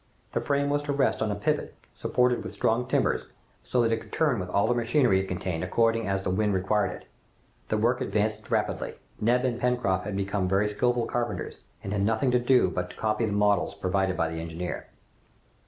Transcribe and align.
The 0.31 0.41
frame 0.41 0.71
was 0.71 0.81
to 0.81 0.93
rest 0.93 1.21
on 1.21 1.29
a 1.29 1.35
pivot 1.35 1.75
supported 1.95 2.43
with 2.43 2.55
strong 2.55 2.87
timbers, 2.87 3.27
so 3.63 3.83
that 3.83 3.91
it 3.91 4.01
could 4.01 4.11
turn 4.11 4.39
with 4.39 4.49
all 4.49 4.65
the 4.65 4.73
machinery 4.73 5.19
it 5.19 5.27
contained 5.27 5.63
according 5.63 6.07
as 6.07 6.23
the 6.23 6.31
wind 6.31 6.55
required 6.55 6.89
it. 7.03 7.05
The 7.67 7.77
work 7.77 8.01
advanced 8.01 8.49
rapidly. 8.49 8.95
Neb 9.19 9.45
and 9.45 9.61
Pencroft 9.61 10.05
had 10.05 10.17
become 10.17 10.49
very 10.49 10.67
skilful 10.69 11.05
carpenters, 11.05 11.57
and 11.83 11.93
had 11.93 12.01
nothing 12.01 12.31
to 12.31 12.39
do 12.39 12.71
but 12.71 12.89
to 12.89 12.95
copy 12.95 13.27
the 13.27 13.31
models 13.31 13.75
provided 13.75 14.17
by 14.17 14.29
the 14.29 14.41
engineer. 14.41 14.87